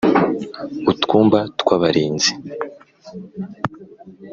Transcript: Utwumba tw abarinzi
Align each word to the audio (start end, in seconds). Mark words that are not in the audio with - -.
Utwumba 0.91 1.39
tw 1.59 1.67
abarinzi 1.75 2.31